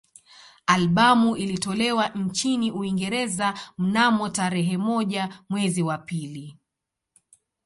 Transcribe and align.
Albamu 0.65 1.37
ilitolewa 1.37 2.07
nchini 2.09 2.71
Uingereza 2.71 3.53
mnamo 3.77 4.29
tarehe 4.29 4.77
moja 4.77 5.29
mwezi 5.49 5.81
wa 5.83 5.97
pili 5.97 6.57